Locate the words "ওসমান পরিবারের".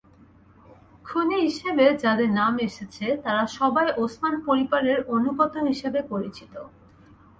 4.03-4.99